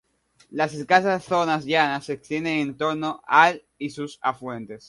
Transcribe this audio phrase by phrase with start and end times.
[0.49, 4.79] Las escasas zonas llanas se extienden en torno al y sus afluentes.